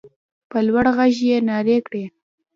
[0.49, 2.03] په لوړ غږ يې نارې کړې.